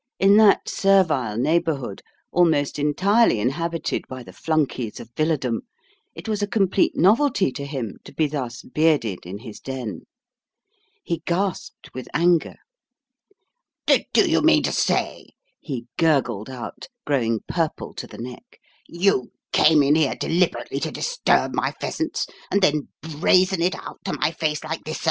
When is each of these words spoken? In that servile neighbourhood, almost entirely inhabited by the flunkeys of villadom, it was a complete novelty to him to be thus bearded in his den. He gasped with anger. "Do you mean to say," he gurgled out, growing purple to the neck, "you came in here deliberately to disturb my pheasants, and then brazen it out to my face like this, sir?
In 0.17 0.37
that 0.37 0.67
servile 0.67 1.37
neighbourhood, 1.37 2.01
almost 2.31 2.79
entirely 2.79 3.39
inhabited 3.39 4.03
by 4.09 4.23
the 4.23 4.33
flunkeys 4.33 4.99
of 4.99 5.11
villadom, 5.15 5.59
it 6.15 6.27
was 6.27 6.41
a 6.41 6.47
complete 6.47 6.97
novelty 6.97 7.51
to 7.51 7.67
him 7.67 7.97
to 8.05 8.11
be 8.11 8.25
thus 8.25 8.63
bearded 8.63 9.27
in 9.27 9.37
his 9.37 9.59
den. 9.59 10.07
He 11.03 11.21
gasped 11.27 11.93
with 11.93 12.07
anger. 12.15 12.55
"Do 13.85 14.01
you 14.27 14.41
mean 14.41 14.63
to 14.63 14.71
say," 14.71 15.27
he 15.59 15.85
gurgled 15.99 16.49
out, 16.49 16.87
growing 17.05 17.41
purple 17.47 17.93
to 17.93 18.07
the 18.07 18.17
neck, 18.17 18.59
"you 18.87 19.31
came 19.53 19.83
in 19.83 19.93
here 19.93 20.15
deliberately 20.15 20.79
to 20.79 20.89
disturb 20.91 21.53
my 21.53 21.73
pheasants, 21.79 22.25
and 22.49 22.63
then 22.63 22.87
brazen 23.03 23.61
it 23.61 23.75
out 23.75 23.99
to 24.05 24.13
my 24.13 24.31
face 24.31 24.63
like 24.63 24.83
this, 24.83 24.97
sir? 24.97 24.99